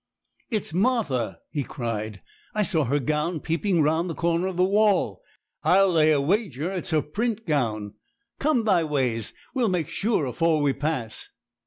[0.49, 2.23] 'It's Martha!' he cried;
[2.55, 5.21] 'I saw her gown peeping round the corner of the wall.
[5.63, 7.93] I'll lay a wager it's her print gown.
[8.39, 11.29] Come thy ways; we'll make sure afore we pass.'